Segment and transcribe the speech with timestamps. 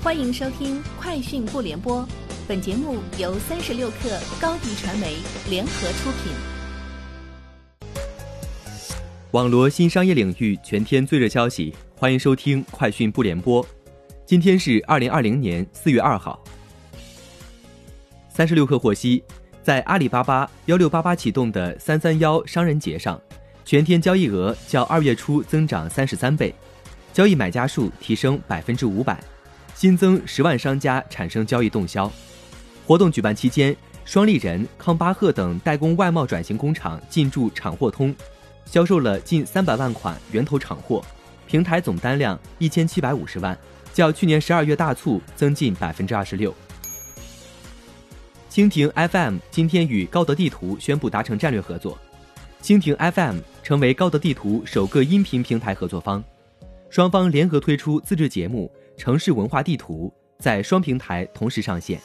[0.00, 2.02] 欢迎收听《快讯不联播》，
[2.46, 5.16] 本节目由三十六克高低传媒
[5.50, 6.32] 联合出品。
[9.32, 13.62] 网罗新商业领域全天最热消息，欢迎收听《快讯不联播》。
[14.24, 16.40] 今天是二零二零年四月二号。
[18.28, 19.24] 三十六克获悉，
[19.64, 23.20] 在阿里巴巴幺六八八启动的三三幺商人节上，
[23.64, 26.54] 全天交易额较二月初增长三十三倍，
[27.12, 29.20] 交易买家数提升百分之五百。
[29.78, 32.10] 新增十万商家产生交易动销。
[32.84, 38.12] 活动举办期间，双立人、康巴赫等代工外贸转型工厂进驻厂货通，
[38.64, 41.00] 销售了近三百万款源头厂货，
[41.46, 43.56] 平台总单量一千七百五十万，
[43.94, 46.52] 较去年十二月大促增近百分之二十六。
[48.50, 51.96] 蜻蜓 FM 今天与高德地图宣布达成战略合作，
[52.60, 56.20] 蜻蜓 FM 成为高德地图首个音频平台合作方，
[56.90, 58.68] 双方联合推出自制节目。
[58.98, 61.98] 城市文化地图在双平台同时上线。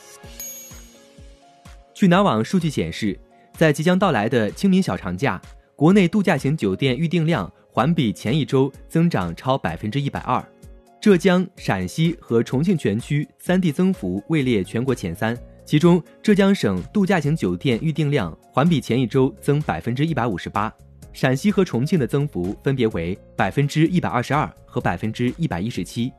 [1.93, 3.19] 据南网数据显示，
[3.57, 5.41] 在即将到来的清明小长假，
[5.75, 10.43] 国内度假型酒店预订量环比前一周增长超百分之一百二，
[11.01, 15.37] 浙江、陕西和重庆全区三地增幅位列全国前三。
[15.65, 20.71] 其中，浙江省度假型酒店预订量环比前一周增百分之一百五十八，
[21.13, 26.11] 陕西和重庆的增幅分别为百分之一百二十二和百分之一百一十七。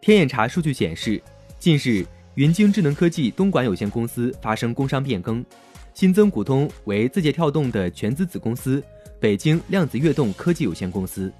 [0.00, 1.20] 天眼查数据显示，
[1.58, 5.44] 近日云鲸智能科技东莞有限公司发生工商变更，
[5.92, 8.82] 新增股东为字节跳动的全资子公司
[9.20, 11.30] 北京量子跃动科技有限公司，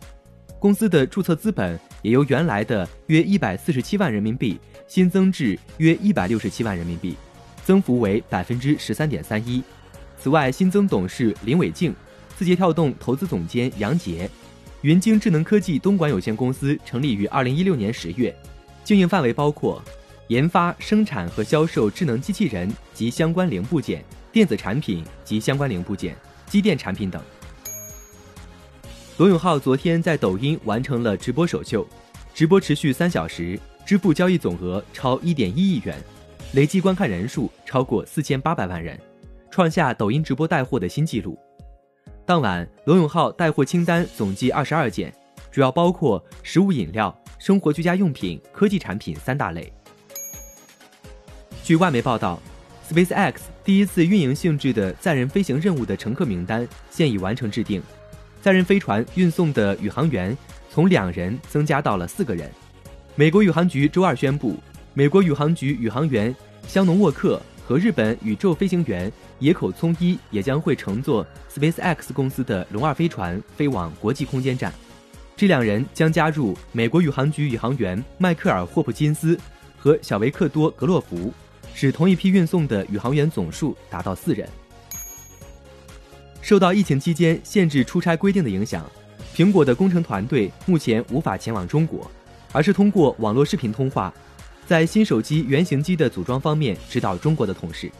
[0.58, 7.17] 公司的注册资本也由原来的约一百四十七万人民币新增至约一百六十七万人民币，
[7.64, 9.62] 增幅为百分之十三点三一。
[10.19, 11.95] 此外，新增董事林伟静，
[12.36, 14.28] 字节跳动投资总监杨杰。
[14.83, 18.34] 云鲸智能科技东莞有限公司成立于二零一六年十月。
[18.83, 19.83] 经营范围包括
[20.28, 27.20] 研发、生产和销售智能机器人及相关零部件、电子产品及相关零部件、机电产品等。
[29.18, 31.86] 罗永浩昨天在抖音完成了直播首秀，
[32.33, 36.02] 直播持续三小时，支付交易总额超一点一亿元，
[36.55, 38.98] 累计观看人数超过四千八百万人，
[39.51, 41.39] 创下抖音直播带货的新纪录。
[42.27, 45.13] 当晚，罗永浩带货清单总计二十二件，
[45.51, 47.17] 主要包括食物饮料。
[47.39, 49.73] 生活居家用品、科技产品三大类。
[51.64, 52.39] 据外媒报道
[52.92, 57.83] ，SpaceX 第一次运营性质的载人飞行任务的乘客名单现已完成制定，
[58.42, 60.36] 载人飞船运送的宇航员
[60.69, 62.51] 从两人增加到了四个人。
[63.17, 64.59] 美国宇航局周二宣布，
[64.92, 66.36] 美国宇航局宇航员
[66.69, 74.75] 香农沃克和日本宇宙飞行员野口聪一也将会乘坐 SpaceX 公司的龙二飞船飞往国际空间站。
[75.36, 79.39] 这两人将加入美国宇航局宇航员迈克尔·霍普金斯
[79.79, 81.33] 和小维克多·格洛弗，
[81.73, 84.48] 使同一批运送的宇航员总数达到四人。
[86.42, 88.85] 受到疫情期间限制出差规定的影响，
[89.33, 92.11] 苹果的工程团队目前无法前往中国，
[92.51, 94.13] 而是通过网络视频通话，
[94.70, 97.91] 在新手机原型机的组装方面指导中国的同事。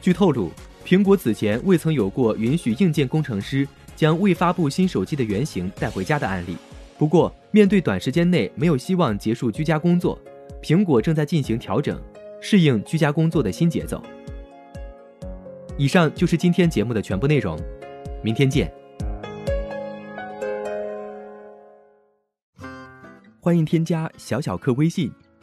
[0.00, 0.50] 据透露，
[0.82, 6.56] 苹果此前未曾有过允许硬件工程师将未发布新手机的原型带回家的案例。
[6.96, 10.18] 不过，面对短时间内没有希望结束居家工作，
[10.62, 12.00] 苹果正在进行调整，
[12.40, 14.02] 适应居家工作的新节奏。
[15.76, 17.60] 以上就是今天节目的全部内容，
[18.22, 18.72] 明天见。
[23.38, 25.12] 欢迎添加小小客微信